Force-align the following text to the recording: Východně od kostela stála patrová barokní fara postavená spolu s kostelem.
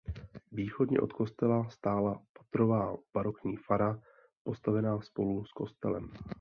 Východně 0.51 0.99
od 0.99 1.13
kostela 1.13 1.69
stála 1.69 2.21
patrová 2.37 2.97
barokní 3.13 3.57
fara 3.57 4.01
postavená 4.43 5.01
spolu 5.01 5.45
s 5.45 5.51
kostelem. 5.51 6.11